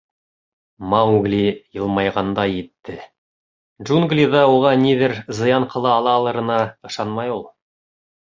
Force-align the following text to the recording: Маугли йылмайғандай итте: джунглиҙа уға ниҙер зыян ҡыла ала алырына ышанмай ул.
Маугли 0.93 1.41
йылмайғандай 1.75 2.55
итте: 2.61 2.95
джунглиҙа 3.89 4.41
уға 4.55 4.73
ниҙер 4.87 5.15
зыян 5.41 5.67
ҡыла 5.75 5.93
ала 5.99 6.17
алырына 6.23 6.57
ышанмай 6.91 7.35
ул. 7.37 7.45